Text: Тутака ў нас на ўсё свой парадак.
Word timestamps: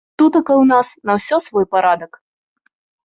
Тутака 0.19 0.53
ў 0.61 0.65
нас 0.71 0.87
на 1.09 1.17
ўсё 1.19 1.39
свой 1.49 1.65
парадак. 1.75 2.11